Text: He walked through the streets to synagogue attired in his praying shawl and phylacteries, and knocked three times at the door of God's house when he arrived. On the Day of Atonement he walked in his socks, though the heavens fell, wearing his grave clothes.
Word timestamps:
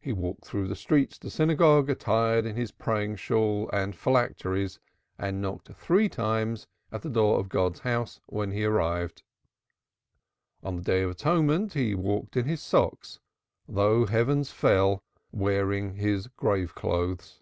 He 0.00 0.12
walked 0.12 0.44
through 0.44 0.66
the 0.66 0.74
streets 0.74 1.16
to 1.20 1.30
synagogue 1.30 1.88
attired 1.88 2.44
in 2.44 2.56
his 2.56 2.72
praying 2.72 3.14
shawl 3.14 3.70
and 3.72 3.94
phylacteries, 3.94 4.80
and 5.18 5.40
knocked 5.40 5.72
three 5.74 6.08
times 6.08 6.66
at 6.90 7.02
the 7.02 7.10
door 7.10 7.38
of 7.38 7.48
God's 7.48 7.78
house 7.78 8.20
when 8.26 8.50
he 8.50 8.64
arrived. 8.64 9.22
On 10.64 10.74
the 10.74 10.82
Day 10.82 11.02
of 11.02 11.12
Atonement 11.12 11.74
he 11.74 11.94
walked 11.94 12.36
in 12.36 12.46
his 12.46 12.60
socks, 12.60 13.20
though 13.68 14.04
the 14.04 14.10
heavens 14.10 14.50
fell, 14.50 15.04
wearing 15.30 15.94
his 15.94 16.26
grave 16.26 16.74
clothes. 16.74 17.40